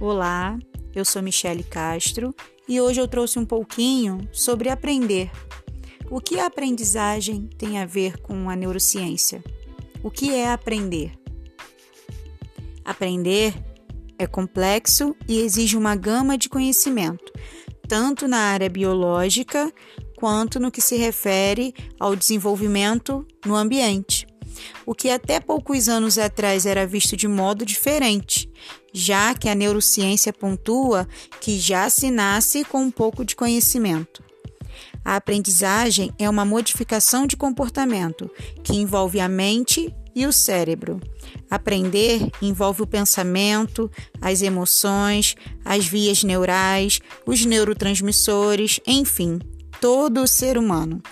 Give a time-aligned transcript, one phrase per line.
[0.00, 0.58] Olá,
[0.94, 2.34] eu sou Michele Castro
[2.66, 5.30] e hoje eu trouxe um pouquinho sobre aprender.
[6.10, 9.44] O que a aprendizagem tem a ver com a neurociência?
[10.02, 11.12] O que é aprender?
[12.82, 13.52] Aprender
[14.18, 17.30] é complexo e exige uma gama de conhecimento,
[17.86, 19.70] tanto na área biológica
[20.16, 24.29] quanto no que se refere ao desenvolvimento no ambiente
[24.86, 28.50] o que até poucos anos atrás era visto de modo diferente,
[28.92, 31.08] já que a neurociência pontua
[31.40, 34.22] que já se nasce com um pouco de conhecimento.
[35.04, 38.30] A aprendizagem é uma modificação de comportamento
[38.62, 41.00] que envolve a mente e o cérebro.
[41.50, 49.38] Aprender envolve o pensamento, as emoções, as vias neurais, os neurotransmissores, enfim,
[49.80, 51.02] todo o ser humano.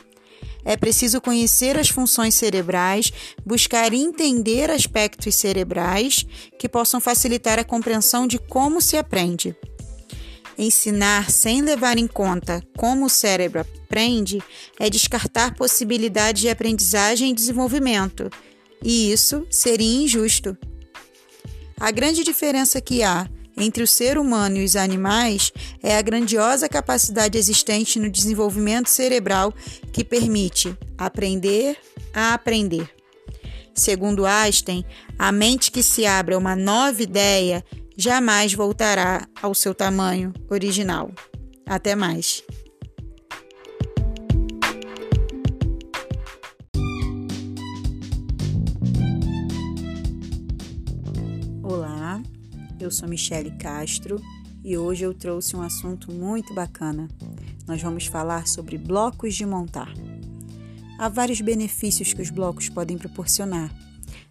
[0.65, 3.13] É preciso conhecer as funções cerebrais,
[3.45, 6.27] buscar entender aspectos cerebrais
[6.59, 9.57] que possam facilitar a compreensão de como se aprende.
[10.59, 14.43] Ensinar sem levar em conta como o cérebro aprende
[14.79, 18.29] é descartar possibilidades de aprendizagem e desenvolvimento,
[18.83, 20.57] e isso seria injusto.
[21.79, 26.69] A grande diferença que há entre o ser humano e os animais é a grandiosa
[26.69, 29.53] capacidade existente no desenvolvimento cerebral
[29.93, 31.77] que permite aprender
[32.13, 32.89] a aprender.
[33.75, 34.85] Segundo Einstein,
[35.19, 37.65] a mente que se abre a uma nova ideia
[37.97, 41.13] jamais voltará ao seu tamanho original.
[41.65, 42.43] Até mais.
[51.63, 52.21] Olá,
[52.81, 54.21] eu sou Michele Castro
[54.69, 57.09] e hoje eu trouxe um assunto muito bacana.
[57.67, 59.91] Nós vamos falar sobre blocos de montar.
[60.99, 63.75] Há vários benefícios que os blocos podem proporcionar.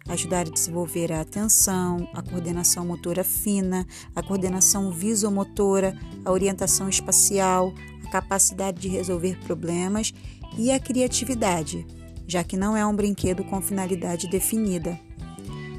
[0.08, 7.74] Ajudar a desenvolver a atenção, a coordenação motora fina, a coordenação visomotora, a orientação espacial,
[8.06, 10.14] a capacidade de resolver problemas
[10.56, 11.84] e a criatividade,
[12.28, 15.00] já que não é um brinquedo com finalidade definida.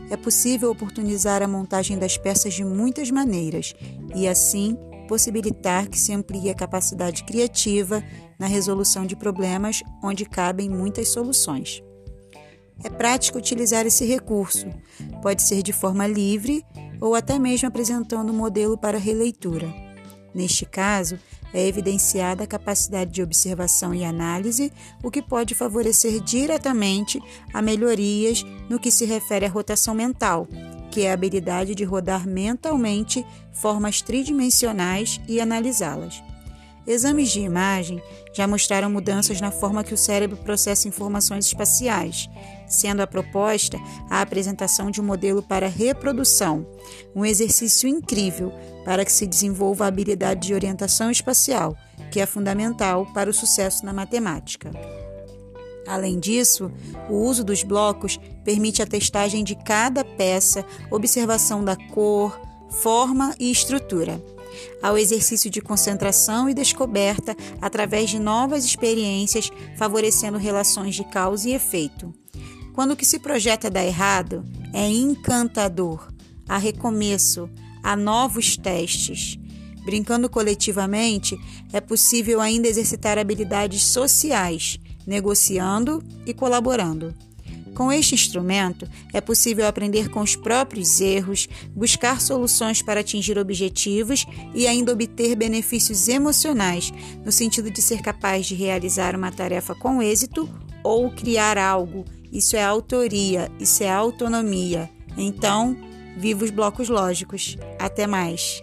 [0.09, 3.73] É possível oportunizar a montagem das peças de muitas maneiras
[4.15, 4.77] e, assim,
[5.07, 8.03] possibilitar que se amplie a capacidade criativa
[8.37, 11.83] na resolução de problemas onde cabem muitas soluções.
[12.83, 14.67] É prático utilizar esse recurso,
[15.21, 16.63] pode ser de forma livre
[17.01, 19.67] ou até mesmo apresentando um modelo para releitura.
[20.33, 21.19] Neste caso,
[21.53, 24.71] é evidenciada a capacidade de observação e análise,
[25.03, 27.19] o que pode favorecer diretamente
[27.51, 30.47] a melhorias no que se refere à rotação mental,
[30.91, 36.21] que é a habilidade de rodar mentalmente formas tridimensionais e analisá-las.
[36.87, 38.01] Exames de imagem
[38.33, 42.27] já mostraram mudanças na forma que o cérebro processa informações espaciais,
[42.67, 43.77] sendo a proposta
[44.09, 46.65] a apresentação de um modelo para reprodução,
[47.15, 48.51] um exercício incrível
[48.83, 51.77] para que se desenvolva a habilidade de orientação espacial,
[52.11, 54.71] que é fundamental para o sucesso na matemática.
[55.89, 56.71] Além disso,
[57.09, 62.39] o uso dos blocos permite a testagem de cada peça, observação da cor,
[62.69, 64.23] forma e estrutura
[64.81, 71.53] ao exercício de concentração e descoberta através de novas experiências, favorecendo relações de causa e
[71.53, 72.13] efeito.
[72.73, 76.07] Quando o que se projeta dá errado, é encantador.
[76.47, 77.49] Há recomeço,
[77.83, 79.37] há novos testes.
[79.83, 81.37] Brincando coletivamente,
[81.73, 87.13] é possível ainda exercitar habilidades sociais, negociando e colaborando.
[87.73, 94.25] Com este instrumento, é possível aprender com os próprios erros, buscar soluções para atingir objetivos
[94.53, 96.91] e ainda obter benefícios emocionais,
[97.25, 100.49] no sentido de ser capaz de realizar uma tarefa com êxito
[100.83, 102.05] ou criar algo.
[102.31, 104.89] Isso é autoria, isso é autonomia.
[105.17, 105.75] Então,
[106.17, 107.57] viva os blocos lógicos.
[107.79, 108.61] Até mais!